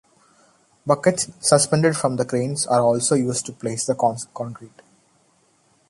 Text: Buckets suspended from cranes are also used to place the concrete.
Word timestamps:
Buckets 0.83 1.29
suspended 1.41 1.95
from 1.95 2.17
cranes 2.17 2.65
are 2.65 2.81
also 2.81 3.13
used 3.13 3.45
to 3.45 3.51
place 3.51 3.85
the 3.85 3.93
concrete. 3.93 4.81